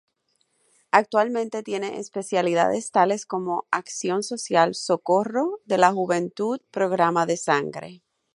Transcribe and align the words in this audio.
Actualmente 0.89 1.61
tiene 1.61 1.99
especialidades 1.99 2.89
tales 2.89 3.27
como 3.27 3.67
Acción 3.69 4.23
Social, 4.23 4.73
Socorro, 4.73 5.59
de 5.65 5.77
la 5.77 5.91
Juventud, 5.91 6.59
Programa 6.71 7.27
de 7.27 7.37
Sangre. 7.37 8.01